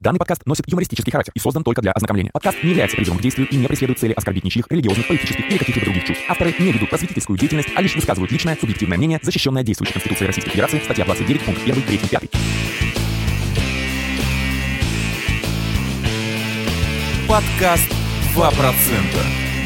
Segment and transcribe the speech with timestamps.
[0.00, 2.30] Данный подкаст носит юмористический характер и создан только для ознакомления.
[2.30, 5.58] Подкаст не является призывом к действию и не преследует цели оскорбить ничьих религиозных, политических или
[5.58, 6.22] каких-либо других чувств.
[6.28, 10.50] Авторы не ведут просветительскую деятельность, а лишь высказывают личное, субъективное мнение, защищенное действующей Конституцией Российской
[10.50, 12.30] Федерации, статья 29, пункт 1, 3, 5.
[17.26, 17.92] Подкаст
[18.36, 18.54] 2%.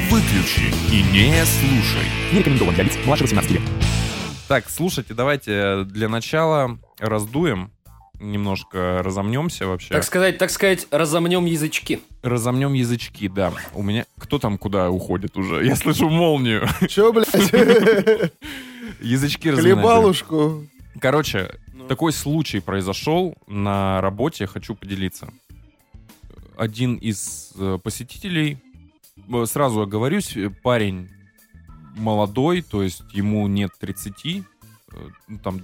[0.08, 2.06] Выключи и не слушай.
[2.32, 3.62] Не рекомендован для лиц младше 18 лет.
[4.48, 7.70] Так, слушайте, давайте для начала раздуем,
[8.22, 9.92] немножко разомнемся вообще.
[9.92, 12.00] Так сказать, так сказать, разомнем язычки.
[12.22, 13.52] Разомнем язычки, да.
[13.74, 14.06] У меня...
[14.18, 15.66] Кто там куда уходит уже?
[15.66, 16.66] Я слышу молнию.
[16.88, 17.28] Че, блядь?
[19.00, 19.78] Язычки разминать.
[19.78, 20.66] Хлебалушку.
[21.00, 21.86] Короче, Ну.
[21.88, 25.32] такой случай произошел на работе, хочу поделиться.
[26.56, 28.58] Один из э, посетителей,
[29.32, 31.08] э, сразу оговорюсь, э, парень
[31.96, 34.42] молодой, то есть ему нет 30,
[34.92, 34.96] э,
[35.28, 35.58] ну, там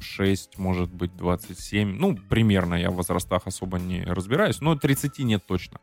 [0.00, 1.96] 26, может быть, 27.
[1.98, 5.78] Ну, примерно, я в возрастах особо не разбираюсь, но 30 нет точно.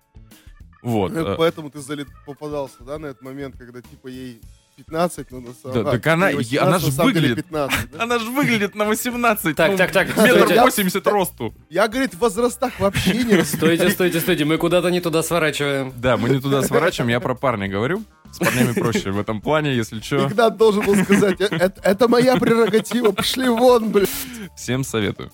[0.82, 1.12] Вот.
[1.12, 4.42] Это э, Поэтому ты залет попадался, да, на этот момент, когда типа ей
[4.78, 7.14] 15, ну на самом Да, а, так она- ей я- она 18, ж на самом
[7.14, 7.46] деле выглядит.
[7.46, 8.04] 15, да?
[8.04, 9.56] Она же выглядит на 18.
[9.56, 10.62] Так, ну, так, так, Метр стойте.
[10.62, 11.56] 80 росту.
[11.70, 15.94] Я, говорит, в возрастах вообще не Стойте, стойте, стойте, мы куда-то не туда сворачиваем.
[15.98, 18.04] Да, мы не туда сворачиваем, я про парня говорю.
[18.32, 20.28] С парнями проще в этом плане, если что.
[20.28, 24.10] Игнат должен был сказать, «Э, это, моя прерогатива, пошли вон, блядь.
[24.56, 25.32] Всем советую.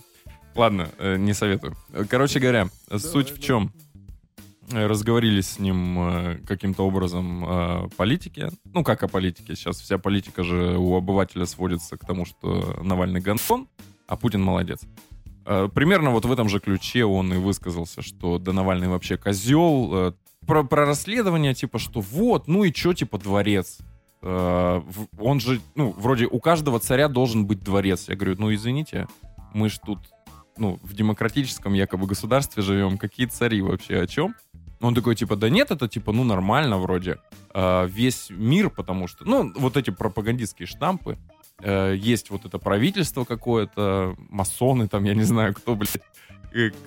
[0.55, 1.75] Ладно, э, не советую.
[2.09, 3.71] Короче говоря, суть в чем?
[4.71, 8.49] Э, Разговорились с ним каким-то образом о политике.
[8.73, 9.55] Ну, как о политике.
[9.55, 13.67] Сейчас вся политика же у обывателя сводится к тому, что Навальный гонфон,
[14.07, 14.81] а Путин молодец.
[15.43, 20.15] Примерно вот в этом же ключе он и высказался, что да Навальный вообще козел.
[20.43, 23.79] Э, Про, про расследование, типа, что вот, ну и чё, типа, дворец.
[24.21, 24.81] Э,
[25.17, 28.09] Он же, ну, вроде у каждого царя должен быть дворец.
[28.09, 29.07] Я говорю, ну извините,
[29.53, 29.99] мы ж тут,
[30.57, 32.97] ну, в демократическом якобы государстве живем.
[32.97, 34.35] Какие цари вообще, о чем?
[34.81, 37.17] Он такой, типа, да нет, это, типа, ну, нормально вроде.
[37.53, 41.17] А, весь мир, потому что, ну, вот эти пропагандистские штампы,
[41.61, 46.32] э, есть вот это правительство какое-то, масоны там, я не знаю, кто, блядь, э,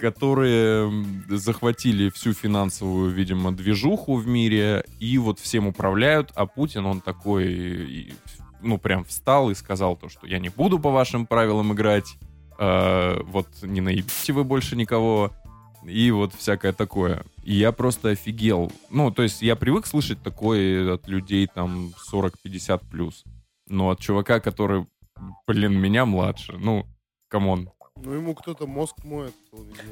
[0.00, 6.86] которые м, захватили всю финансовую, видимо, движуху в мире и вот всем управляют, а Путин,
[6.86, 8.14] он такой,
[8.62, 12.16] ну, прям встал и сказал то, что я не буду по вашим правилам играть,
[12.58, 15.32] э, вот не наебите вы больше никого,
[15.84, 17.24] и вот всякое такое.
[17.44, 18.72] И я просто офигел.
[18.90, 23.24] Ну, то есть я привык слышать такое от людей там 40-50 плюс.
[23.68, 24.86] Но от чувака, который,
[25.46, 26.86] блин, меня младше, ну,
[27.28, 27.70] come on.
[27.96, 29.32] Ну, ему кто-то мозг моет.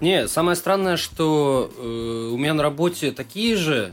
[0.01, 3.93] Не, самое странное, что э, у меня на работе такие же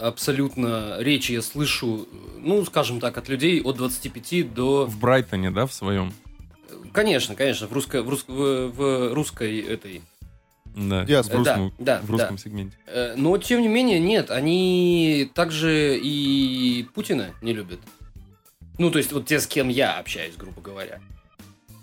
[0.00, 4.86] абсолютно речи я слышу, э, ну, скажем так, от людей от 25 до...
[4.86, 6.12] В Брайтоне, да, в своем?
[6.92, 8.02] Конечно, конечно, в, русско...
[8.02, 10.02] в, рус- в- в русской этой...
[10.74, 11.36] Да, Диаспора.
[11.36, 12.42] в русском, Да, да, в русском да.
[12.42, 12.76] сегменте.
[12.86, 17.80] Э, Но, тем не менее, нет, они также и Путина не любят.
[18.78, 21.00] Ну, то есть, вот те, с кем я общаюсь, грубо говоря.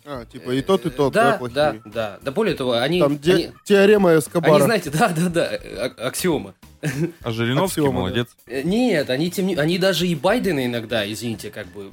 [0.05, 1.55] А, типа и тот, и тот, да, да, плохие.
[1.55, 2.19] да, да.
[2.21, 2.99] Да более того, они...
[2.99, 4.63] Там де- они- теорема Они, Эскобара.
[4.63, 6.53] знаете, да, да, да, а- аксиома.
[7.23, 8.27] А Жириновский Аксиома, молодец.
[8.47, 9.55] Э, Нет, они тем не...
[9.55, 11.91] они даже и Байдена иногда, извините, как бы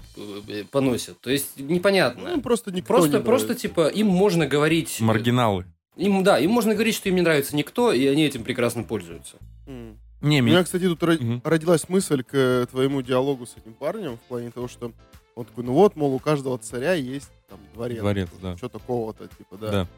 [0.49, 1.21] э, поносят.
[1.21, 2.37] То есть непонятно.
[2.37, 3.69] Ну, просто никто просто, не просто нравится.
[3.69, 4.99] типа им можно говорить.
[5.01, 5.65] э, Маргиналы.
[5.97, 9.37] Им да, им можно говорить, что им не нравится никто, и они этим прекрасно пользуются.
[9.67, 9.99] М.
[10.21, 11.43] Не, У меня, кстати, тут Мгм.
[11.45, 14.93] родилась мысль к э, твоему диалогу с этим парнем в плане того, что
[15.37, 18.01] он такой, ну вот, мол, у каждого царя есть там дворец.
[18.01, 18.57] Дворец, да.
[18.57, 19.71] Что такого-то, типа, да.
[19.71, 19.89] Да.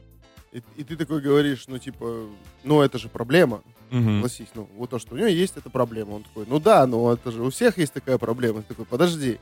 [0.50, 2.26] И, и ты такой говоришь, ну, типа,
[2.64, 4.16] ну, это же проблема, Мгм.
[4.16, 4.48] согласись.
[4.54, 6.14] Ну, вот то, что у него есть, это проблема.
[6.14, 8.62] Он такой, ну да, ну это же у всех есть такая проблема.
[8.62, 9.38] Ты такой, подожди.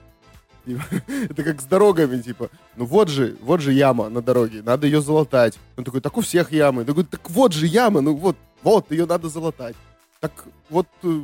[0.66, 0.82] Типа,
[1.30, 5.00] Это как с дорогами, типа, ну вот же, вот же яма на дороге, надо ее
[5.00, 5.58] залатать.
[5.78, 6.82] Он такой, так у всех ямы.
[6.82, 9.76] Я говорю, так вот же яма, ну вот, вот, ее надо залатать.
[10.20, 11.20] Так вот, э,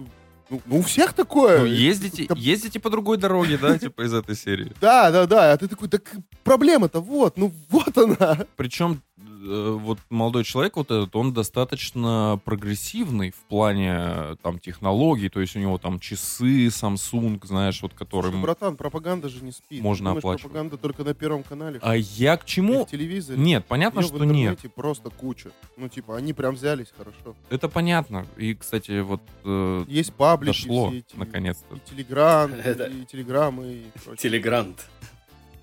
[0.52, 1.60] ну, ну, у всех такое.
[1.60, 4.70] Ну, ездите, Как- ездите по другой дороге, да, типа из этой серии.
[4.80, 5.52] Да, да, да.
[5.52, 6.02] А ты такой, так
[6.44, 8.46] проблема-то вот, ну вот она.
[8.56, 9.00] Причем
[9.42, 15.56] вот молодой человек вот этот, он достаточно прогрессивный в плане э, там технологий, то есть
[15.56, 18.31] у него там часы Samsung, знаешь, вот которым...
[18.32, 19.82] Слушай, братан, пропаганда же не спит.
[19.82, 20.43] Можно Ты думаешь, оплачивать.
[20.52, 21.78] пропаганда только на Первом канале?
[21.82, 22.84] А я к И чему?
[22.84, 23.38] в телевизоре?
[23.40, 24.31] Нет, понятно, что в нет.
[24.52, 25.50] интернете просто куча.
[25.76, 27.34] Ну, типа, они прям взялись хорошо.
[27.50, 28.26] Это понятно.
[28.37, 31.16] И, кстати, вот э, Есть паблики дошло эти.
[31.16, 31.75] наконец-то.
[31.76, 34.16] И телеграм, и телеграммы, и.
[34.16, 34.87] Телегрант.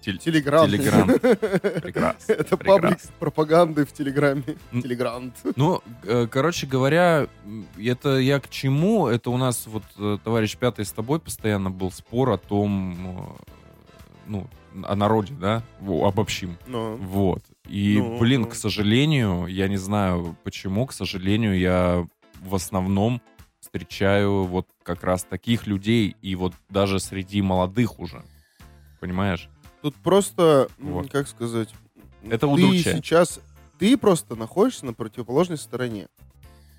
[0.01, 0.65] Тель- Телеграм.
[0.69, 1.07] Телеграм.
[1.81, 2.31] Прекрасно.
[2.33, 4.43] Это паблик пропаганды в Телеграме.
[4.71, 5.35] Телегрант.
[5.55, 7.27] Ну, э, короче говоря,
[7.77, 9.07] это я к чему?
[9.07, 13.53] Это у нас вот, э, товарищ Пятый, с тобой постоянно был спор о том, э,
[14.27, 14.47] ну,
[14.83, 15.63] о народе, да?
[15.81, 16.57] Обобщим.
[16.67, 17.41] Но Вот.
[17.67, 18.47] И, Ну, блин, ну.
[18.47, 22.07] к сожалению, я не знаю почему, к сожалению, я
[22.41, 23.21] в основном
[23.59, 28.23] встречаю вот как раз таких людей, и вот даже среди молодых уже.
[28.99, 29.49] Понимаешь?
[29.81, 31.09] Тут просто, Вот.
[31.09, 31.69] как сказать,
[32.23, 32.97] Это ты удручает.
[32.97, 33.39] сейчас,
[33.77, 36.07] ты просто находишься на противоположной стороне.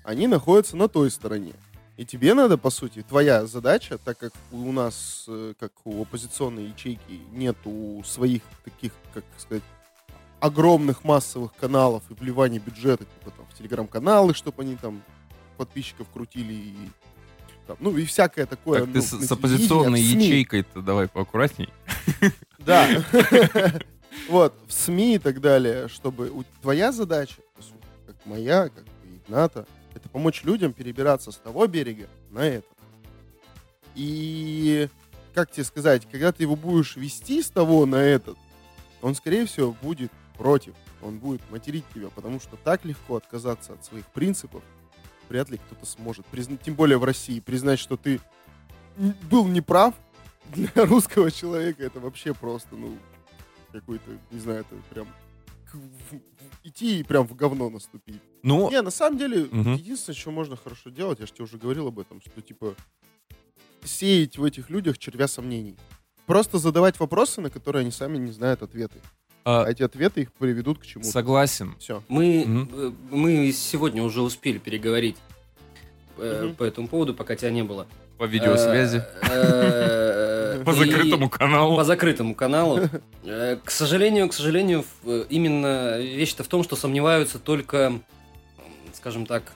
[0.03, 1.53] Они находятся на той стороне.
[1.97, 6.67] И тебе надо, по сути, твоя задача, так как у нас, э, как у оппозиционной
[6.67, 9.63] ячейки, нету своих таких, как сказать,
[10.39, 15.03] огромных массовых каналов и вливания бюджета, типа там в телеграм-каналы, чтобы они там
[15.57, 16.75] подписчиков крутили и
[17.67, 18.81] там, ну и всякое такое.
[18.81, 21.69] Так ну, ты с, с оппозиционной ячейкой-то давай поаккуратней.
[22.59, 22.87] Да.
[24.27, 26.31] Вот, в СМИ и так далее, чтобы
[26.61, 27.41] твоя задача,
[28.05, 32.69] как моя, как и Игната, это помочь людям перебираться с того берега на этот.
[33.95, 34.89] И,
[35.33, 38.37] как тебе сказать, когда ты его будешь вести с того на этот,
[39.01, 40.73] он, скорее всего, будет против.
[41.01, 44.63] Он будет материть тебя, потому что так легко отказаться от своих принципов
[45.31, 46.25] вряд ли кто-то сможет.
[46.31, 47.39] Призна- Тем более в России.
[47.39, 48.19] Признать, что ты
[49.29, 49.95] был неправ,
[50.53, 52.97] для русского человека это вообще просто, ну,
[53.71, 55.07] какой-то, не знаю, это прям
[56.63, 58.21] идти и прям в говно наступить.
[58.43, 59.75] Ну, Не, на самом деле, Мгм.
[59.75, 62.75] единственное, что можно хорошо делать, я же тебе уже говорил об этом, что, типа,
[63.85, 65.77] сеять в этих людях червя сомнений.
[66.25, 68.99] Просто задавать вопросы, на которые они сами не знают ответы.
[69.43, 71.09] А, А эти ответы их приведут к чему-то.
[71.09, 71.75] согласен.
[71.79, 72.03] Все.
[72.07, 75.17] Мы, э, мы сегодня уже успели переговорить
[76.17, 76.55] Мгм.
[76.55, 77.87] по этому поводу, пока тебя не было.
[78.17, 79.03] По видеосвязи.
[79.23, 81.75] Э, По закрытому каналу.
[81.75, 82.81] По закрытому каналу.
[83.23, 84.85] К сожалению, к сожалению,
[85.29, 87.93] именно вещь-то в том, что сомневаются только,
[88.93, 89.53] скажем так,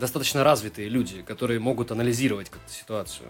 [0.00, 3.28] достаточно развитые люди, которые могут анализировать как-то ситуацию.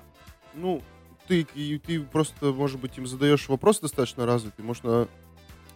[0.55, 0.83] Ну,
[1.29, 1.45] ты,
[1.85, 4.65] ты просто, может быть, им задаешь вопрос достаточно развитый.
[4.65, 5.07] Можно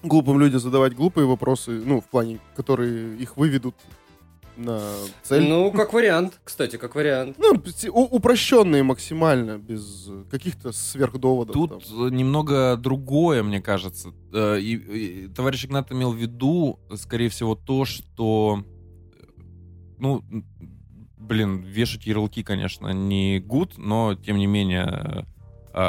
[0.04, 3.74] глупым людям задавать глупые вопросы, ну, в плане, которые их выведут
[4.56, 4.80] на
[5.22, 5.48] цель.
[5.48, 7.36] Ну, как вариант, кстати, как вариант.
[7.38, 7.60] Ну,
[7.92, 11.54] упрощенные максимально, без э, каких-то сверхдоводов.
[11.54, 12.14] Тут там.
[12.14, 14.12] немного другое, мне кажется.
[14.32, 18.62] Э, И, и товарищ Игнат имел в виду, скорее всего, то, что,
[19.98, 20.22] ну,
[21.16, 25.26] блин, вешать ярлыки, конечно, не гуд, но, тем не менее,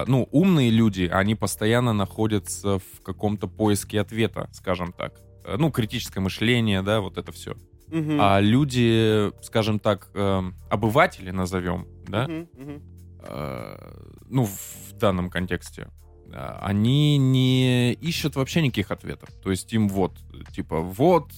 [0.08, 5.22] ну, умные люди, они постоянно находятся в каком-то поиске ответа, скажем так.
[5.44, 7.56] Э, Ну, критическое мышление, да, вот это все.
[7.88, 8.18] Мгм.
[8.20, 10.42] А люди, скажем так, э,
[10.72, 12.82] обыватели назовем, да, мгм.
[13.24, 13.94] э,
[14.28, 15.88] ну, в данном контексте,
[16.34, 19.30] э, они не ищут вообще никаких ответов.
[19.44, 20.18] То есть им вот,
[20.52, 21.32] типа, вот,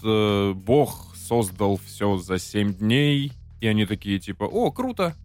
[0.56, 5.16] Бог создал все за 7 дней, и они такие, типа, о, круто.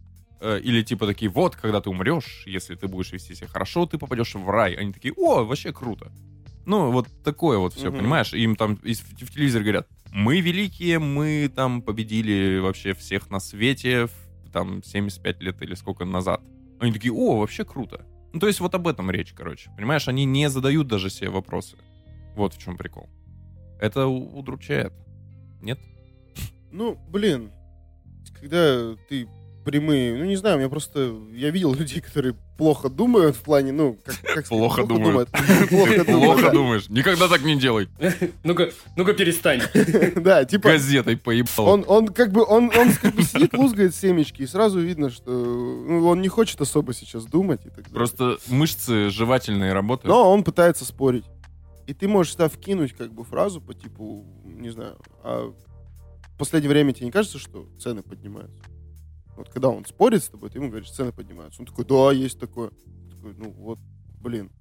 [0.45, 3.97] Э, Или типа такие, вот, когда ты умрешь, если ты будешь вести себя хорошо, ты
[3.97, 4.73] попадешь в рай.
[4.73, 6.11] Они такие, о, вообще круто.
[6.65, 7.99] Ну, вот такое вот все, Мгм.
[7.99, 8.33] понимаешь?
[8.33, 14.09] Им там из- в телевизоре говорят, мы великие, мы там победили вообще всех на свете,
[14.51, 16.41] там, 75 лет или сколько назад.
[16.79, 18.05] Они такие, о, вообще круто.
[18.33, 19.69] Ну, то есть вот об этом речь, короче.
[19.77, 21.77] Понимаешь, они не задают даже себе вопросы.
[22.35, 23.07] Вот в чем прикол.
[23.79, 24.91] Это удручает.
[25.61, 25.79] Нет?
[26.71, 27.51] Ну, блин,
[28.39, 29.27] когда ты
[29.63, 33.97] прямые, ну не знаю, мне просто, я видел людей, которые плохо думают в плане, ну,
[34.23, 35.29] как, Плохо думают.
[35.69, 36.89] Плохо думаешь.
[36.89, 37.89] Никогда так не делай.
[38.43, 39.61] Ну-ка, ну-ка перестань.
[40.15, 41.67] Да, типа, Газетой поебал.
[41.67, 45.31] он, он как бы, он, он как бы сидит, лузгает семечки, и сразу видно, что
[45.31, 47.93] ну, он не хочет особо сейчас думать и так далее.
[47.93, 50.13] Просто мышцы жевательные работают.
[50.13, 51.25] Но он пытается спорить.
[51.87, 55.53] И ты можешь сюда вкинуть как бы фразу по типу, не знаю, а
[56.33, 58.61] в последнее время тебе не кажется, что цены поднимаются?
[59.35, 61.61] Вот когда он спорит с тобой, ты ему говоришь, цены поднимаются.
[61.61, 62.71] Он такой, да, есть такое.
[63.11, 63.79] Такой, ну вот,
[64.21, 64.51] блин.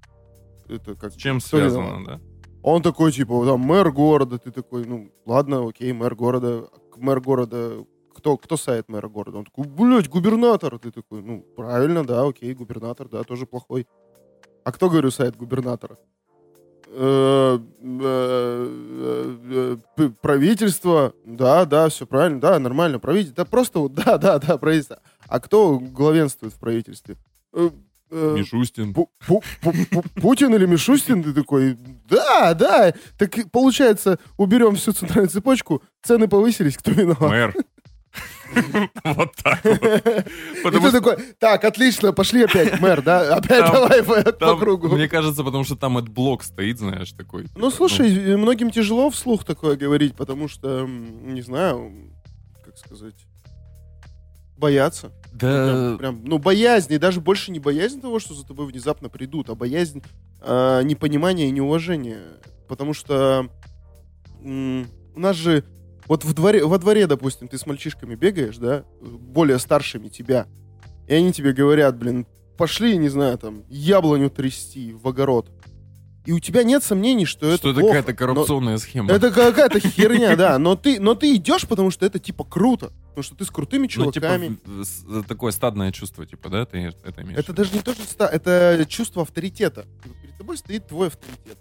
[0.69, 2.21] Это как С чем связано, да?
[2.63, 6.69] Он такой, типа, там, мэр города, ты такой, ну, ладно, окей, мэр города.
[6.97, 9.39] Мэр города, кто, кто сайт мэра города?
[9.39, 10.79] Он такой, блядь, губернатор.
[10.79, 13.87] Ты такой, ну, правильно, да, окей, губернатор, да, тоже плохой.
[14.65, 15.99] А кто, говорю, сайт губернатора?
[16.95, 24.19] Э, э, э, Правительство, да, да, все правильно, да, нормально, правительство, да, просто вот, да,
[24.19, 25.01] да, да, правительство.
[25.27, 27.17] А кто главенствует в правительстве?
[28.11, 28.93] Мишустин.
[28.93, 31.79] Пу- Пу- Пу- Пу- Путин или Мишустин, ты такой,
[32.11, 37.31] да, да, так получается, уберем всю центральную цепочку, цены повысились, кто виноват?
[37.31, 37.55] Мэр.
[39.05, 40.75] Вот так вот.
[40.75, 44.89] И ты такой, так, отлично, пошли опять, мэр, да, опять Там- давай по, кругу.
[44.89, 47.47] мне кажется, потому что там этот блок стоит, знаешь, такой.
[47.57, 51.93] Ну, слушай, многим тяжело вслух такое говорить, потому что, не знаю,
[52.65, 53.15] как сказать,
[54.57, 55.13] боятся.
[55.33, 59.09] Да, Прям, прям, ну, боязнь, и даже больше не боязнь того, что за тобой внезапно
[59.09, 60.03] придут, а боязнь
[60.41, 62.23] а, непонимания и неуважения.
[62.69, 63.49] Потому что
[64.45, 65.65] у нас же
[66.09, 70.47] вот в дворе, во дворе, допустим, ты с мальчишками бегаешь, да, более старшими тебя,
[71.09, 75.51] и они тебе говорят, блин, пошли, не знаю, там, яблоню трясти в огород.
[76.25, 79.11] И у тебя нет сомнений, что это Что это какая-то но- коррупционная схема.
[79.11, 80.57] Это какая-то херня, да.
[80.61, 82.93] Но ты, но ты идешь, потому что это типа круто.
[83.09, 84.57] Потому что ты с крутыми Ну, типа, чуваками.
[84.65, 87.37] в- с- такое стадное чувство, типа, да, ты это имеешь?
[87.41, 89.85] Это даже не то, что ста- это чувство авторитета.
[90.05, 91.59] Типа, Перед тобой стоит твой авторитет.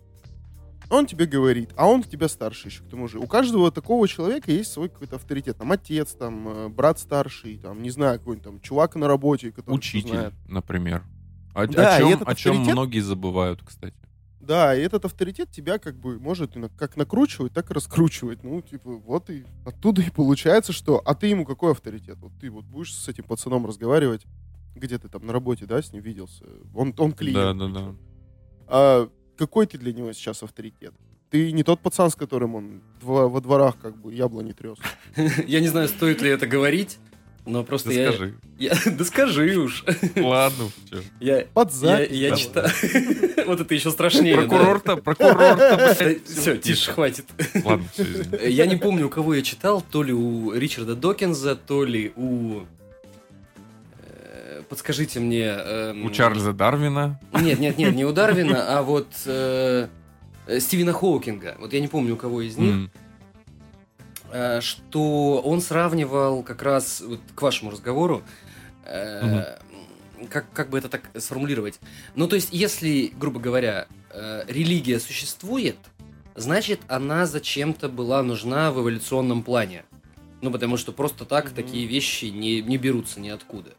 [0.91, 3.17] Он тебе говорит, а он тебя старше еще к тому же.
[3.17, 5.57] У каждого такого человека есть свой какой-то авторитет.
[5.57, 9.75] Там отец, там э, брат старший, там, не знаю, какой-нибудь там чувак на работе, который
[9.75, 10.33] Учитель, знает.
[10.50, 11.03] например.
[11.53, 13.95] О, Да, о чем, этот о чем авторитет- многие забывают, кстати.
[14.41, 18.43] Да, и этот авторитет тебя как бы может как накручивать, так и раскручивать.
[18.43, 21.01] Ну, типа, вот и оттуда и получается, что...
[21.05, 22.17] А ты ему какой авторитет?
[22.19, 24.25] Вот ты вот будешь с этим пацаном разговаривать,
[24.75, 26.43] где ты там на работе, да, с ним виделся?
[26.74, 27.57] Он, он клиент.
[27.60, 27.95] Да, да, да.
[28.67, 29.10] А
[29.41, 30.93] какой ты для него сейчас авторитет?
[31.31, 34.77] Ты не тот пацан, с которым он дво- во дворах как бы яблони трес.
[35.48, 37.00] Я не знаю, стоит ли это говорить,
[37.48, 38.12] но просто Да я...
[38.12, 38.33] скажи.
[38.60, 39.83] я- Да скажи уж.
[40.15, 40.65] Ладно.
[41.19, 42.17] Я, Под я, запись.
[42.17, 42.43] я давай.
[42.43, 43.45] читал...
[43.48, 44.36] Вот это еще страшнее.
[44.36, 46.24] Прокурор-то, прокурор-то, блядь.
[46.27, 47.25] Все, тише, хватит.
[47.65, 47.86] Ладно.
[48.48, 52.62] Я не помню, у кого я читал, то ли у Ричарда Докинза, то ли у...
[54.71, 55.47] Подскажите мне...
[55.47, 57.19] эм, У Чарльза Дарвина.
[57.33, 59.89] Нет, нет, нет, не у Дарвина, а вот э,
[60.59, 61.57] Стивена Хоукинга.
[61.59, 62.71] Вот я не помню, у кого из них.
[62.73, 62.91] М,
[64.31, 68.21] э, что он сравнивал как раз вот к вашему разговору,
[68.85, 69.57] э,
[70.29, 71.81] как, как бы это так сформулировать.
[72.15, 75.75] Ну, то есть, если, грубо говоря, э, религия существует,
[76.35, 79.83] значит, она зачем-то была нужна в эволюционном плане.
[80.41, 81.55] Ну, потому что просто так Мгм.
[81.55, 83.71] такие вещи не, не берутся ниоткуда.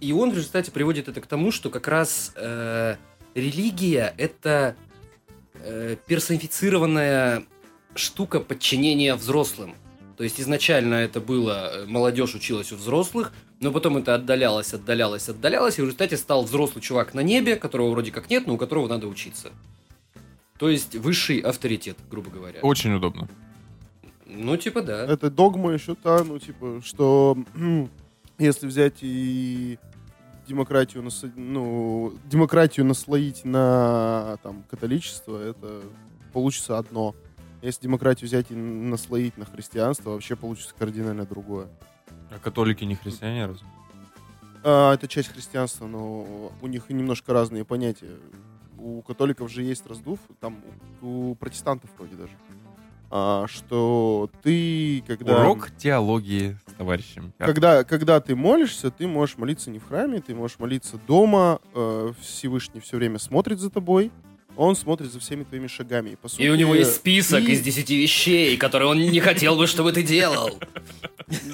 [0.00, 2.96] И он в результате приводит это к тому, что как раз э,
[3.34, 4.76] религия это
[5.54, 7.44] э, персонифицированная
[7.94, 9.74] штука подчинения взрослым.
[10.16, 15.28] То есть изначально это было, э, молодежь училась у взрослых, но потом это отдалялось, отдалялось,
[15.28, 18.56] отдалялось, и в результате стал взрослый чувак на небе, которого вроде как нет, но у
[18.56, 19.50] которого надо учиться.
[20.58, 22.60] То есть высший авторитет, грубо говоря.
[22.62, 23.28] Очень удобно.
[24.26, 25.06] Ну, типа да.
[25.06, 27.38] Это догма еще та, ну, типа, что
[28.38, 29.78] если взять и
[30.46, 35.82] демократию, наса- ну, демократию наслоить на там, католичество, это
[36.32, 37.14] получится одно.
[37.60, 41.68] Если демократию взять и наслоить на христианство, вообще получится кардинально другое.
[42.30, 43.66] А католики не христиане разве?
[44.64, 48.16] А, это часть христианства, но у них немножко разные понятия.
[48.78, 50.62] У католиков же есть раздув, там
[51.02, 52.32] у протестантов вроде даже.
[53.10, 55.40] А, что ты, когда...
[55.40, 57.32] Урок теологии с товарищем.
[57.38, 61.60] Когда, когда ты молишься, ты можешь молиться не в храме, ты можешь молиться дома.
[61.74, 64.10] э, Всевышний все время смотрит за тобой.
[64.56, 66.10] Он смотрит за всеми твоими шагами.
[66.10, 69.20] И, по сути, И у него есть список и- из 10 вещей, которые он не
[69.20, 70.58] хотел бы, чтобы ты делал.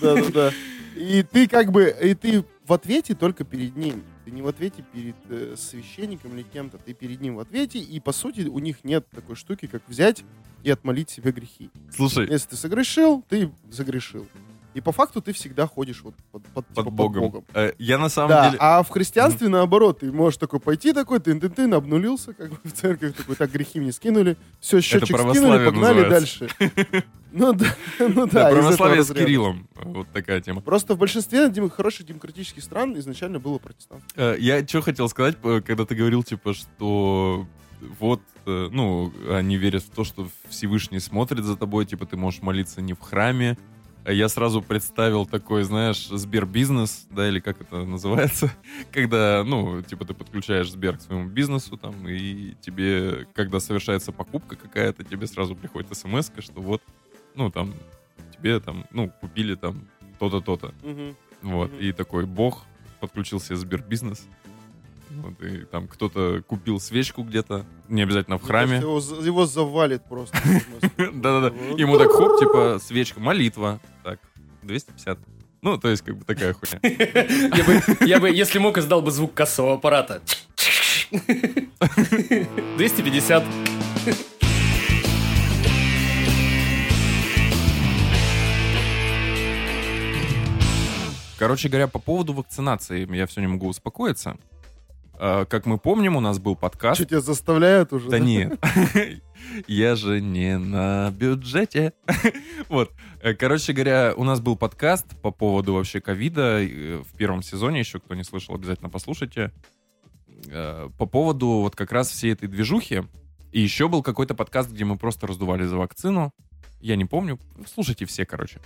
[0.01, 0.53] Да-да-да.
[0.97, 4.03] И ты как бы, и ты в ответе только перед ним.
[4.25, 6.79] Ты не в ответе перед э, священником или кем-то.
[6.79, 10.25] Ты перед ним в ответе, и по сути у них нет такой штуки, как взять
[10.63, 11.71] и отмолить себе грехи.
[11.95, 14.27] Слушай, Если ты согрешил, ты загрешил.
[14.75, 17.45] И по факту ты всегда ходишь вот под, под, под типа, Богом.
[17.55, 18.57] Э, Я на самом Да, деле...
[18.61, 22.59] а в христианстве наоборот, ты можешь такой пойти такой, ты ты ты обнулился, как бы
[22.65, 26.49] в церковь такой, так грехи мне скинули, все, счетчик скинули, погнали называется.
[26.59, 27.05] дальше.
[27.37, 27.67] Ну да,
[27.99, 28.51] ну Да, да.
[28.51, 29.13] православие с.
[29.13, 29.67] Кириллом.
[29.75, 30.61] Вот такая тема.
[30.61, 34.09] Просто в большинстве хороших демократических стран изначально было протестантство.
[34.15, 37.45] Э, Я что хотел сказать, когда ты говорил, типа, что
[37.99, 42.41] вот, э, ну, они верят в то, что Всевышний смотрит за тобой, типа, ты можешь
[42.41, 43.59] молиться не в храме.
[44.07, 48.53] Я сразу представил такой, знаешь, Сбербизнес, да, или как это называется,
[48.93, 54.57] когда, ну, типа, ты подключаешь Сбер к своему бизнесу, там, и тебе, когда совершается покупка
[54.57, 56.83] какая-то, тебе сразу приходит смс что вот,
[57.35, 57.73] ну, там,
[58.37, 60.75] тебе, там, ну, купили, там, то-то, то-то.
[61.41, 61.81] Вот, Мгм.
[61.81, 62.65] и такой бог
[63.01, 64.27] подключил себе Сбербизнес.
[65.23, 68.79] Вот, и там кто-то купил свечку где-то, не обязательно в храме.
[68.79, 70.37] Его, его завалит просто.
[70.97, 71.55] Да-да-да.
[71.77, 73.81] Ему так хоп, типа, свечка, молитва.
[74.03, 74.19] Так,
[74.63, 75.19] 250.
[75.63, 76.79] Ну, то есть, как бы такая хуйня.
[77.57, 80.21] Я бы, я бы, если мог, издал бы звук кассового аппарата.
[81.11, 83.45] 250.
[91.39, 94.37] Короче говоря, по поводу вакцинации я все не могу успокоиться.
[95.19, 96.97] А, Как мы помним, у нас был подкаст.
[97.01, 98.09] Что тебя заставляют уже?
[98.11, 98.59] Да нет.
[99.67, 101.93] Я же не на бюджете.
[102.69, 102.93] Вот.
[103.21, 107.81] Э, Короче говоря, у нас был подкаст по поводу вообще ковида э, в первом сезоне.
[107.81, 109.53] Еще кто не слышал, обязательно послушайте.
[110.49, 113.03] Э, По поводу вот как раз всей этой движухи.
[113.53, 116.33] И еще был какой-то подкаст, где мы просто раздували за вакцину.
[116.81, 117.39] Я не помню.
[117.73, 118.61] Слушайте все, короче.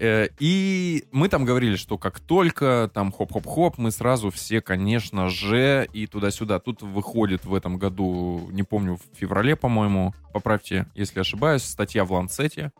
[0.00, 5.88] Э, И мы там говорили, что как только там хоп-хоп-хоп, мы сразу все, конечно же,
[5.92, 6.60] и туда-сюда.
[6.60, 12.12] Тут выходит в этом году, не помню, в феврале, по-моему, поправьте, если ошибаюсь, статья в
[12.12, 12.70] Ланцете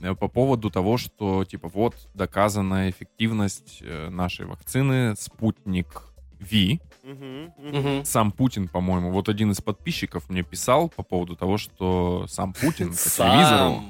[0.00, 6.80] э, по поводу того, что, типа, вот, доказана эффективность э, нашей вакцины «Спутник Ви».
[7.02, 7.52] Мгм.
[7.58, 8.04] Мгм.
[8.04, 12.90] Сам Путин, по-моему, вот один из подписчиков мне писал по поводу того, что сам Путин
[12.90, 13.82] по телевизору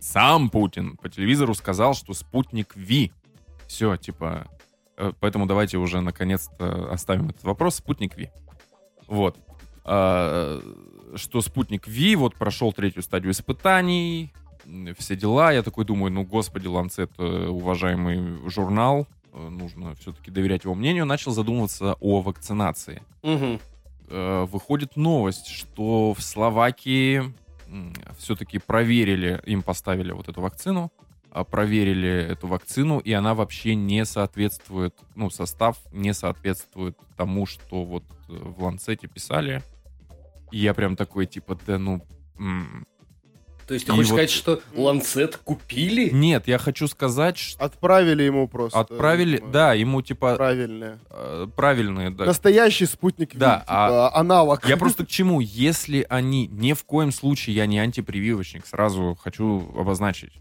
[0.00, 0.50] Сам.
[0.50, 3.12] Путин по телевизору сказал, что спутник Ви.
[3.68, 4.48] Все, типа,
[4.96, 7.76] э, поэтому давайте уже наконец-то оставим этот вопрос.
[7.76, 8.30] Спутник Ви.
[9.06, 9.38] Вот.
[9.84, 10.60] А,
[11.16, 14.32] что спутник Ви вот прошел третью стадию испытаний,
[14.98, 15.52] все дела.
[15.52, 21.06] Я такой думаю, ну, господи, Ланцет, э, уважаемый журнал, э, нужно все-таки доверять его мнению.
[21.06, 27.32] Начал задумываться о вакцинации э, выходит новость, что в Словакии
[28.18, 30.92] все-таки проверили, им поставили вот эту вакцину,
[31.30, 37.84] а, проверили эту вакцину, и она вообще не соответствует, ну, состав не соответствует тому, что
[37.84, 39.62] вот э, в Ланцете писали.
[40.50, 42.04] И я прям такой, типа, да ну...
[43.70, 46.10] То есть ты И хочешь вот- сказать, что Ланцет купили?
[46.10, 48.80] Нет, я хочу сказать, что Отправили ему просто.
[48.80, 50.98] отправили, видимо, да, ему типа Правильное.
[51.08, 54.68] э, правильные, да, Настоящий спутник Да, Ви, типа, а- аналог.
[54.68, 55.38] Я просто к чему?
[55.38, 60.32] Если они ни в коем случае, я не антипрививочник, сразу хочу обозначить.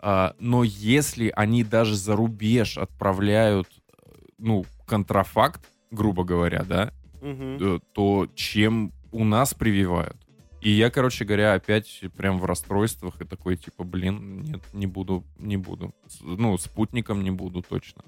[0.00, 5.60] А, но если они даже за рубеж отправляют, э, ну, контрафакт,
[5.92, 6.90] грубо говоря, да,
[7.22, 10.16] э, то чем у нас прививают?
[10.64, 15.22] И я, короче говоря, опять прям в расстройствах и такой, типа, блин, нет, не буду,
[15.38, 15.94] не буду.
[16.08, 18.02] С- Ну, спутником не буду точно.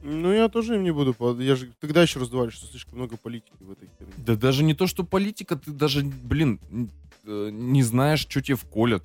[0.00, 1.14] Ну, я тоже им не буду.
[1.40, 4.12] Я же тогда еще раздували, что слишком много политики в этой херне.
[4.18, 6.60] Да даже не то, что политика, ты даже, блин,
[7.24, 9.04] э, не знаешь, что тебе вколят.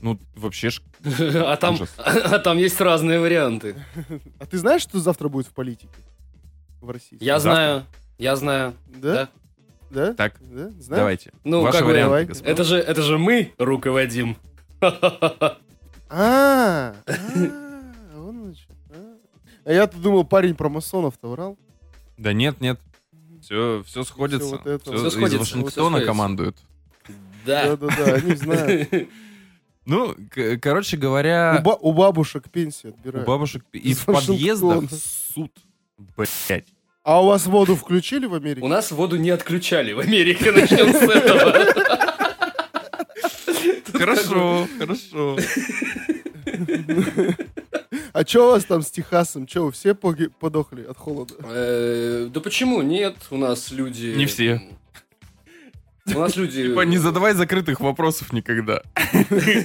[0.00, 0.82] Ну, вообще ж...
[1.46, 1.94] А там, Ужас.
[1.98, 3.76] а там есть разные варианты.
[4.40, 5.88] А ты знаешь, что завтра будет в политике?
[6.80, 7.18] В России?
[7.20, 7.50] Я Завтра?
[7.62, 7.86] знаю,
[8.18, 8.74] я знаю.
[8.96, 9.12] Да?
[9.14, 9.28] Да?
[9.90, 10.70] Так, Да?
[10.70, 10.84] Знаешь?
[10.88, 11.32] давайте.
[11.44, 12.24] Ну, Ваши как варианты, давай.
[12.26, 12.50] господа.
[12.50, 14.36] Это же, это же мы руководим.
[14.80, 14.94] А,
[16.10, 16.94] а,
[19.64, 19.72] а.
[19.72, 21.58] Я-то думал, парень про масонов-то врал.
[22.18, 22.78] Да нет, нет.
[23.40, 24.46] Все, все сходится.
[24.46, 24.98] вот это Всё вот.
[25.00, 26.06] Всё из сходится, Вашингтона всё сходится.
[26.06, 26.56] командуют.
[27.46, 27.76] Да.
[27.76, 28.88] Да-да-да, они знают.
[29.86, 30.14] Ну,
[30.62, 33.28] короче У, говоря, ба- у бабушек пенсии у отбирают.
[33.28, 35.00] бабушек и Из в подъездах Вашингтона.
[35.34, 35.52] суд.
[36.16, 36.64] Блять.
[37.04, 38.62] А у вас воду включили в Америке?
[38.64, 41.52] У нас воду не отключали в Америке, начнем с этого.
[43.92, 45.36] Хорошо, хорошо.
[48.12, 49.46] А что у вас там с Техасом?
[49.46, 51.34] Че, все поги- подохли от холода?
[51.44, 53.14] Э, Да почему нет?
[53.30, 54.14] У нас люди...
[54.16, 54.60] Не все.
[56.06, 56.68] У нас люди...
[56.68, 58.82] Типа, не задавай закрытых вопросов никогда.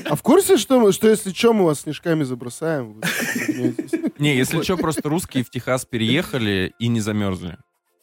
[0.05, 3.01] А в курсе, что, мы- что если что, мы вас снежками забросаем?
[4.19, 7.57] Не, если что, просто русские в Техас переехали и не замерзли.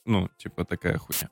[0.04, 1.30] Ну, типа такая хуйня.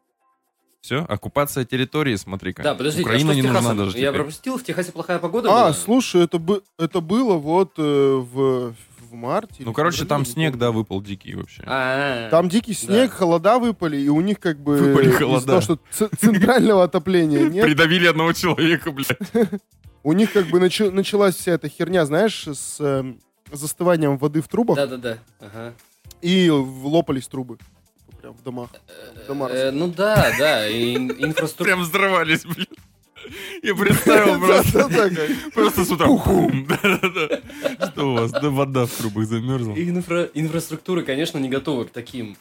[0.80, 2.62] Все, оккупация территории, смотри-ка.
[2.62, 4.12] Да, подождите, а Украина с не нужна даже Я теперь.
[4.20, 5.72] пропустил, в Техасе плохая погода А, была?
[5.72, 8.74] слушай, это, бы, это было вот э, в,
[9.14, 9.62] в марте.
[9.64, 11.62] Ну, короче, там не снег, да, выпал дикий вообще.
[11.66, 13.16] А, Там дикий снег, Да.
[13.16, 14.76] холода выпали, и у них как бы...
[14.76, 15.46] Выпали из-за холода.
[15.46, 15.78] того, что
[16.18, 19.08] центрального отопления нет, Придавили одного человека, блядь.
[20.02, 23.20] у них как бы началась вся эта херня, знаешь, с эм,
[23.52, 25.18] застыванием воды в трубах, Да-да-да.
[25.40, 25.74] Ага.
[26.20, 27.58] и лопались трубы.
[28.20, 28.70] Прям в домах.
[29.24, 29.50] В домах.
[29.52, 31.66] Э, Ну да, да, инфраструктура...
[31.68, 32.66] Прям взрывались, блин.
[33.62, 34.88] Я представил просто.
[35.52, 36.06] Просто с утра.
[37.90, 38.30] Что у вас?
[38.30, 39.72] Да вода в трубах замерзла.
[39.74, 42.36] Инфра- инфраструктура, конечно, не готова к таким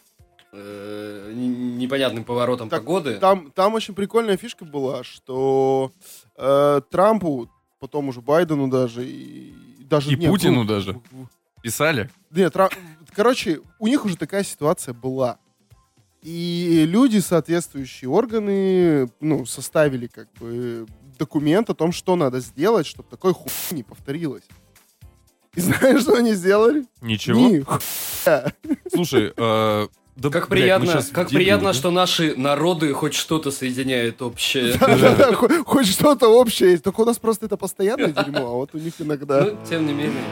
[0.52, 3.16] э, непонятным поворотам Так, погоды.
[3.16, 5.92] Там, там очень прикольная фишка была, что
[6.38, 10.12] э, Трампу, потом уже Байдену даже, и даже...
[10.12, 11.00] И нет, Путину ну, даже.
[11.62, 12.10] Писали?
[12.32, 12.56] Нет,
[13.14, 15.38] короче, у них уже такая ситуация была.
[16.24, 20.86] И люди, соответствующие органы, ну, составили как бы
[21.20, 24.44] документ о том, что надо сделать, чтобы такой хуй не повторилось.
[25.56, 26.86] И знаешь, что они сделали?
[27.02, 27.40] Ничего.
[27.40, 27.64] Ни.
[28.90, 31.74] Слушай, э, да, Как блядь, приятно, как в дебил, приятно, да?
[31.74, 34.78] что наши народы хоть что-то соединяют общее.
[34.80, 36.84] Да-да-да, хо- Хоть что-то общее есть.
[36.84, 39.42] Только у нас просто это постоянное дерьмо, а вот у них иногда...
[39.46, 40.24] Ну, тем не менее.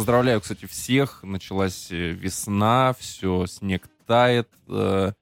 [0.00, 1.22] Поздравляю, кстати, всех.
[1.22, 5.12] Началась э, весна, все, снег тает, э,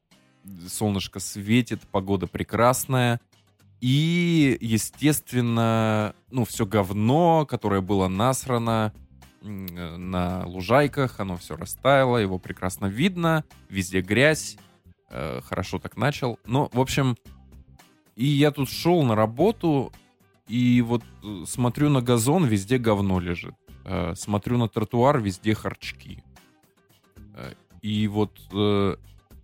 [0.69, 3.21] солнышко светит, погода прекрасная.
[3.81, 8.95] И, естественно, ну, все говно, которое было насрано
[9.43, 14.59] э, на лужайках, оно все растаяло, его прекрасно видно, везде грязь.
[15.11, 16.39] Хорошо так начал.
[16.47, 17.17] Но, в общем,
[18.15, 19.93] и я тут шел на работу,
[20.47, 21.03] и вот
[21.47, 23.57] смотрю на газон, везде говно лежит.
[23.85, 26.23] Э, смотрю на тротуар, везде харчки.
[27.35, 28.97] Э, и вот, э,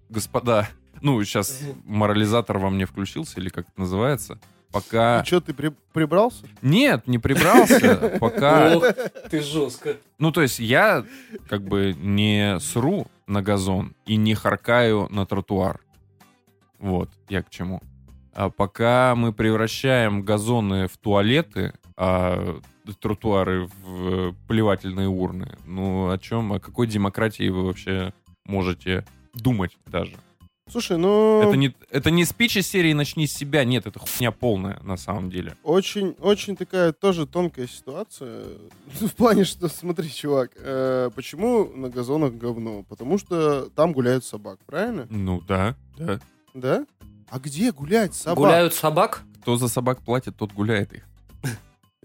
[0.09, 0.68] господа,
[1.01, 4.38] ну, сейчас морализатор во мне включился, или как это называется,
[4.70, 5.20] пока...
[5.23, 6.44] И что, ты при- прибрался?
[6.62, 8.77] Нет, не прибрался, пока...
[8.77, 8.85] Ох,
[9.31, 9.97] ты жестко.
[10.18, 11.05] Ну, то есть я
[11.49, 15.81] как бы не сру на газон и не харкаю на тротуар.
[16.79, 17.81] Вот, я к чему.
[18.35, 22.61] А пока мы превращаем газоны в туалеты, а
[23.01, 28.12] тротуары в плевательные урны, ну, о чем, о какой демократии вы вообще
[28.44, 30.16] можете думать даже?
[30.70, 31.42] Слушай, ну...
[31.42, 34.97] Это не, это не спич из серии «Начни с себя», нет, это хуйня полная на
[34.97, 35.57] самом деле.
[35.62, 38.47] Очень, очень такая тоже тонкая ситуация.
[38.87, 42.83] В плане, что, смотри, чувак, э, почему на газонах говно?
[42.83, 45.07] Потому что там гуляют собак, правильно?
[45.11, 46.18] Ну да, да.
[46.55, 46.87] Да?
[47.29, 48.38] А где гулять собак?
[48.38, 49.23] Гуляют собак?
[49.42, 51.05] Кто за собак платит, тот гуляет их.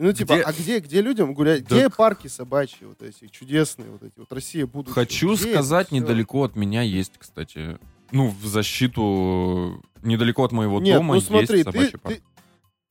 [0.01, 1.67] Ну, типа, Где- а где, где людям гулять?
[1.67, 4.95] Да Где парки собачьи вот эти, чудесные вот эти, вот Россия будущего?
[4.95, 7.77] Хочу Где сказать, недалеко от меня есть, кстати,
[8.11, 12.15] ну, в защиту, недалеко от моего Нет, дома ну смотри, есть ты, собачий парк.
[12.15, 12.23] ты-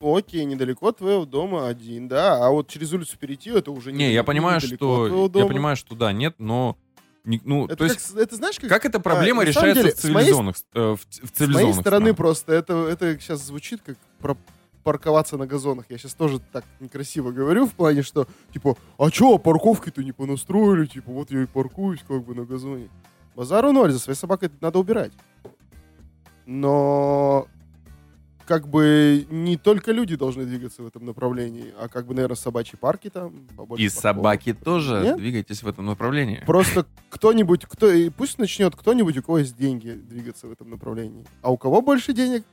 [0.01, 4.13] Окей, недалеко от твоего дома один, да, а вот через улицу перейти, это уже Не,
[4.13, 5.29] я понимаю, что...
[5.33, 6.77] Я понимаю, что да, нет, но...
[7.25, 9.81] не- ну, Это, то есть, как с- это знаешь, как, как эта проблема а, решается
[9.81, 12.17] деле, в с моей цивилизованных, э, в, в С цивилизованных моей стороны странах?
[12.17, 14.37] просто это, это сейчас звучит как про
[14.89, 15.85] парковаться на газонах.
[15.89, 20.87] Я сейчас тоже так некрасиво говорю в плане, что типа, а чё, парковки-то не понастроили,
[20.87, 22.89] типа, вот я и паркуюсь как бы на газоне.
[23.35, 25.11] Базару ноль, за своей собакой надо убирать.
[26.47, 27.45] Но
[28.47, 32.75] как бы не только люди должны двигаться в этом направлении, а как бы, наверное, собачьи
[32.75, 33.83] парки там побольше.
[33.83, 34.01] И парковок.
[34.01, 35.17] собаки тоже Нет?
[35.17, 36.41] двигайтесь в этом направлении.
[36.47, 41.27] Просто кто-нибудь, кто, и пусть начнет кто-нибудь, у кого есть деньги, двигаться в этом направлении.
[41.43, 42.43] А у кого больше денег,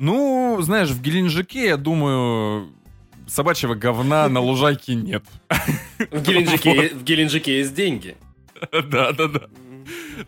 [0.00, 2.72] Ну, знаешь, в Геленджике, я думаю,
[3.26, 5.22] собачьего говна на лужайке нет.
[6.10, 8.16] В Геленджике, в Геленджике есть деньги.
[8.72, 9.40] Да, да, да.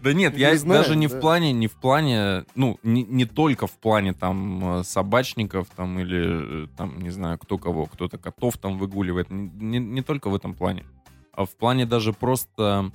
[0.02, 3.66] Да нет, Не я даже не в плане, не в плане, ну, не, не только
[3.66, 8.56] в плане там э, собачников там или э, там, не знаю, кто кого, кто-то котов
[8.58, 10.84] там выгуливает, не, не- не только в этом плане,
[11.32, 12.90] а в плане даже просто,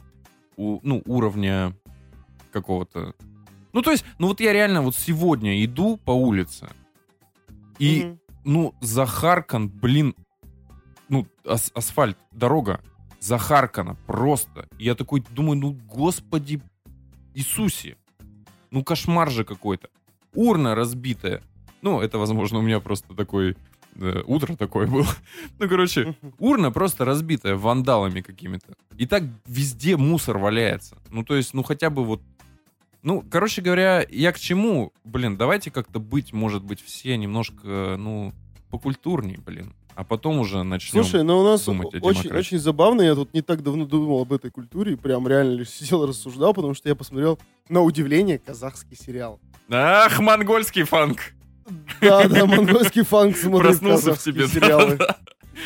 [0.58, 1.74] у- ну, уровня
[2.52, 3.14] какого-то.
[3.74, 6.68] Ну, то есть, ну вот я реально вот сегодня иду по улице,
[7.80, 8.20] и, мгм.
[8.44, 10.16] ну, захаркан, блин,
[11.10, 12.82] ну, ас- асфальт, дорога,
[13.20, 14.68] захаркана просто.
[14.80, 16.62] И я такой думаю, ну, господи
[17.36, 17.98] Иисусе,
[18.72, 19.90] ну, кошмар же какой-то.
[20.34, 21.42] Урна разбитая.
[21.82, 23.56] Ну, это, возможно, у меня просто такой...
[23.96, 25.06] э, утро такое было.
[25.60, 28.74] Ну, короче, урна просто разбитая вандалами какими-то.
[28.98, 30.98] И так везде мусор валяется.
[31.12, 32.22] Ну, то есть, ну, хотя бы вот...
[33.08, 34.92] Ну, короче говоря, я к чему?
[35.06, 38.34] Блин, давайте как-то быть, может быть, все немножко, ну,
[38.70, 39.74] покультурнее, блин.
[39.96, 41.06] А потом уже начнем...
[41.06, 42.38] Слушай, ну у нас думать о очень, демократии.
[42.38, 45.70] очень забавно, я тут не так давно думал об этой культуре, и прям реально лишь
[45.70, 47.40] сидел и рассуждал, потому что я посмотрел,
[47.70, 49.40] на удивление, казахский сериал.
[49.70, 51.34] Ах, монгольский фанк!
[52.02, 54.48] Да, да, монгольский фанк смотрит казахские тебе.
[54.50, 54.98] сериалы.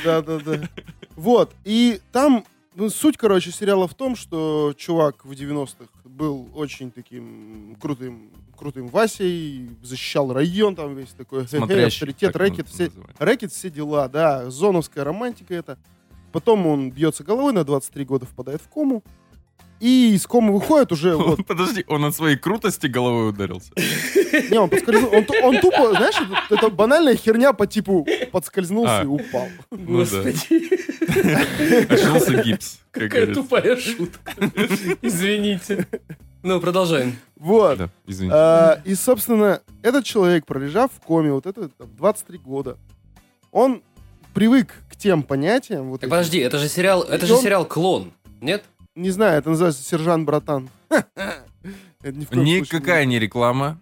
[0.05, 0.69] Да, да, да.
[1.15, 1.55] Вот.
[1.65, 5.87] И там ну, суть, короче, сериала в том, что чувак в 90-х
[6.21, 12.85] был очень таким крутым, крутым Васей, защищал район там весь такой, Смотрящий, авторитет, рэкет, все,
[12.85, 13.15] называют.
[13.17, 15.79] рэкет, все дела, да, зоновская романтика это.
[16.31, 19.03] Потом он бьется головой, на 23 года впадает в кому.
[19.81, 23.71] И из комы выходит уже вот Подожди, он от своей крутости головой ударился.
[24.51, 25.17] Не, он подскользнулся.
[25.17, 29.03] Он, он тупо, знаешь, это, это банальная херня по типу подскользнулся А.
[29.03, 29.47] и упал.
[29.71, 29.97] Ну.
[29.97, 30.69] Господи,
[31.91, 34.33] Ошился гипс, как какая тупая шутка.
[35.01, 35.87] Извините.
[36.43, 37.15] Ну, продолжаем.
[37.37, 37.77] Вот.
[37.77, 38.35] Да, извините.
[38.35, 42.77] А, и, собственно, этот человек, пролежав в коме, вот это там, 23 года,
[43.51, 43.81] он
[44.33, 45.89] привык к тем понятиям.
[45.89, 46.11] Вот Так этим.
[46.11, 48.63] подожди, это же сериал, это И же он- сериал «Клон», нет?
[48.95, 49.83] Не знаю, это называется
[52.25, 53.79] коем случае Никакая не реклама,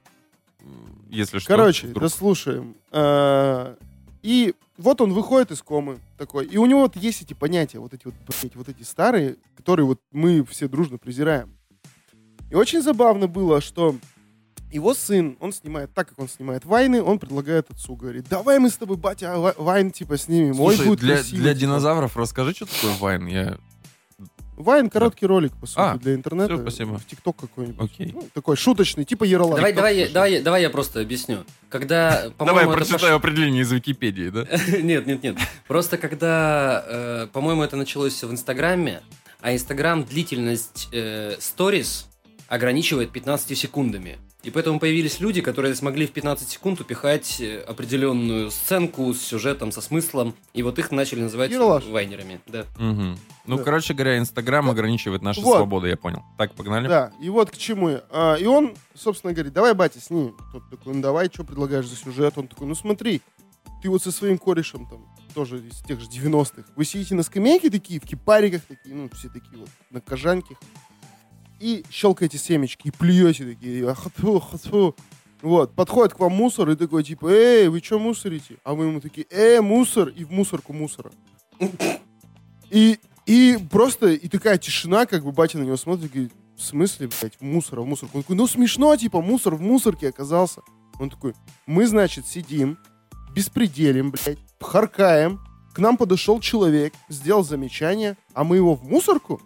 [1.10, 1.48] если что.
[1.48, 2.04] Короче, вдруг.
[2.04, 2.76] да слушаем.
[2.92, 3.76] А,
[4.22, 7.94] И вот он выходит из комы такой, и у него вот есть эти понятия, вот
[7.94, 11.56] эти вот, блядь, вот эти старые, которые вот мы все дружно презираем.
[12.52, 13.96] И очень забавно было, что
[14.72, 18.70] его сын, он снимает, так как он снимает вайны, он предлагает отцу, говорит, давай мы
[18.70, 20.60] с тобой, батя, ва- вайн типа снимем.
[20.60, 21.62] Ой, Слушай, будет для, красиво, для типа».
[21.62, 23.26] динозавров расскажи, что такое Вайн.
[23.28, 23.58] Я...
[24.60, 26.54] Вайн короткий ролик, по сути, А, для интернета.
[26.56, 26.98] всё, спасибо.
[27.00, 27.92] В ТикТок какой-нибудь.
[27.92, 28.12] Окей.
[28.14, 29.56] Ну, такой шуточный, типа Ералаш.
[29.56, 31.46] Давай, давай, я- давай, давай я просто объясню.
[31.70, 34.46] Когда, Давай прочитаю определение из Википедии, да?
[34.82, 35.38] Нет, нет, нет.
[35.68, 39.02] Просто когда, э, по-моему, это началось в Инстаграме,
[39.42, 42.08] а Инстаграм длительность э, сторис
[42.50, 44.18] ограничивает 15 секундами.
[44.42, 49.74] И поэтому появились люди, которые смогли в 15 секунд упихать э, определенную сценку с сюжетом,
[49.74, 51.84] со смыслом, и вот их начали называть Ералаш.
[51.86, 52.40] вайнерами.
[52.48, 52.66] Да.
[52.78, 53.20] Мгм.
[53.46, 53.64] Ну, Да.
[53.64, 54.72] короче говоря, Инстаграм Да.
[54.72, 55.58] ограничивает наши Вот.
[55.58, 56.24] свободы, я понял.
[56.38, 56.88] Так, погнали?
[56.88, 58.00] Да, и вот к чему.
[58.12, 60.32] А, и он, собственно, говорит, давай, батя, сними.
[60.54, 62.38] Тот такой, ну давай, что предлагаешь за сюжет?
[62.38, 63.22] Он такой, ну смотри,
[63.84, 67.70] ты вот со своим корешем там, тоже из тех же 90-х, вы сидите на скамейке
[67.70, 70.56] такие, в кипариках такие, ну, все такие вот, на кожанке,
[71.60, 74.96] и щелкаете семечки, и плюете такие, ахату, ахату.
[75.42, 78.58] Вот, подходит к вам мусор и такой, типа, эй, вы что мусорите?
[78.64, 81.12] А вы ему такие, эй, мусор, и в мусорку мусора.
[82.70, 86.62] И, и просто, и такая тишина, как бы батя на него смотрит и говорит, в
[86.62, 88.18] смысле, блядь, в мусор, в мусорку?
[88.18, 90.62] Он такой, ну смешно, типа, мусор в мусорке оказался.
[91.00, 91.34] Он такой,
[91.66, 92.78] мы, значит, сидим,
[93.34, 95.40] беспределим, блядь, харкаем,
[95.74, 99.42] к нам подошел человек, сделал замечание, а мы его в мусорку?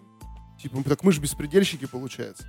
[0.64, 2.46] Типа, так мы же беспредельщики, получается.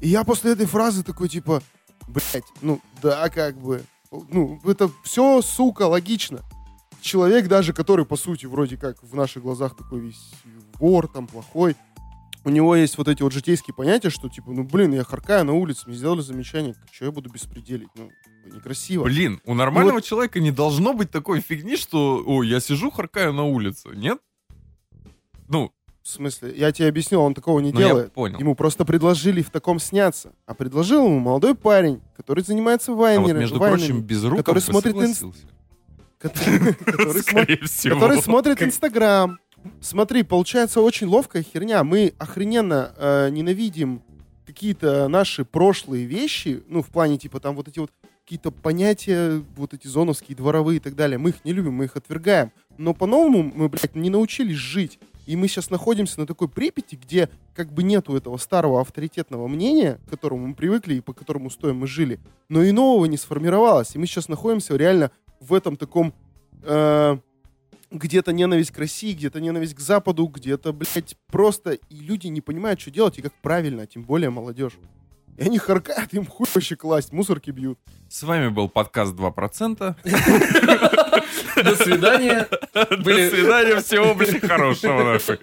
[0.00, 1.62] И я после этой фразы такой, типа,
[2.08, 6.40] блядь, ну, да, как бы, ну, это все, сука, логично.
[7.02, 10.32] Человек даже, который, по сути, вроде как в наших глазах такой весь
[10.78, 11.76] вор, там, плохой,
[12.44, 15.52] у него есть вот эти вот житейские понятия, что, типа, ну, блин, я харкаю на
[15.52, 17.90] улице, мне сделали замечание, что я буду беспределить?
[17.94, 18.10] Ну,
[18.46, 19.04] некрасиво.
[19.04, 23.44] Блин, у нормального человека не должно быть такой фигни, что, о, я сижу, харкаю на
[23.44, 24.18] улице, нет?
[25.48, 28.12] Ну, В смысле, я тебе объяснил, он такого не ну я делает.
[28.12, 28.38] понял.
[28.40, 30.32] Ему просто предложили в таком сняться.
[30.46, 33.32] А предложил ему молодой парень, который занимается А вайнерами.
[33.34, 34.94] вот, между вайнерами, прочим, без рук который смотрит
[37.84, 39.38] который смотрит Инстаграм.
[39.80, 41.84] Смотри, получается очень ловкая херня.
[41.84, 44.02] Мы охрененно э, ненавидим
[44.44, 47.92] какие-то наши прошлые вещи, ну, в плане, типа, там вот эти вот
[48.24, 51.16] какие-то понятия, вот эти зоновские, дворовые и так далее.
[51.18, 52.50] Мы их не любим, мы их отвергаем.
[52.76, 54.98] Но по-новому мы, блядь, не научились жить.
[55.26, 60.00] И мы сейчас находимся на такой Припяти, где как бы нету этого старого авторитетного мнения,
[60.06, 63.94] к которому мы привыкли и по которому стоим мы жили, но и нового не сформировалось.
[63.94, 66.12] И мы сейчас находимся реально в этом таком
[66.62, 67.18] э,
[67.90, 72.80] где-то ненависть к России, где-то ненависть к Западу, где-то, блядь, просто и люди не понимают,
[72.80, 74.78] что делать и как правильно, а тем более молодежь.
[75.38, 77.78] И они харкают, им хуй вообще класть, мусорки бьют.
[78.08, 79.96] С вами был подкаст 2%.
[81.64, 82.48] До свидания.
[83.02, 85.38] Были- До свидания, всего, блин, хорошего, нахуй.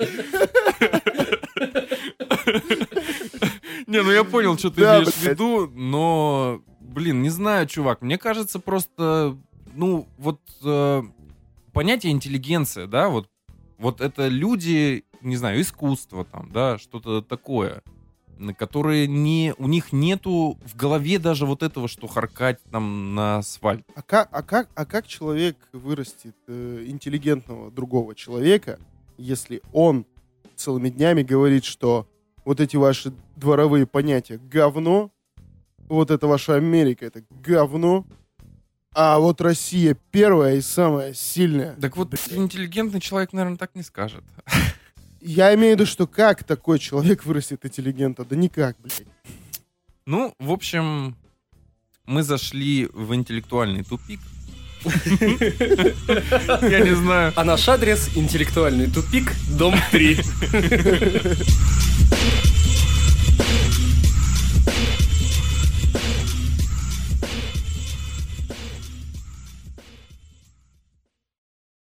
[3.87, 8.17] Не, ну я понял, что ты имеешь в виду, но, блин, не знаю, чувак, мне
[8.17, 9.35] кажется просто,
[9.73, 11.01] ну, вот э,
[11.73, 13.27] понятие интеллигенция, да, вот,
[13.77, 17.81] вот это люди, не знаю, искусство там, да, что-то такое,
[18.57, 23.85] которые не, у них нету в голове даже вот этого, что харкать там на асфальт.
[23.95, 28.79] А как, а как, а как человек вырастет э, интеллигентного другого человека,
[29.17, 30.05] если он
[30.55, 32.07] целыми днями говорит, что
[32.45, 35.11] вот эти ваши дворовые понятия говно,
[35.87, 38.05] вот это ваша Америка это говно,
[38.93, 41.75] а вот Россия первая и самая сильная.
[41.75, 44.23] Так вот, интеллигентный человек, наверное, так не скажет.
[45.21, 48.23] Я имею в виду, что как такой человек вырастет интеллигента?
[48.23, 49.03] Да никак, блядь.
[50.05, 51.15] Ну, в общем,
[52.05, 54.19] мы зашли в интеллектуальный тупик.
[54.85, 57.33] Я не знаю.
[57.35, 60.15] А наш адрес интеллектуальный тупик, дом 3.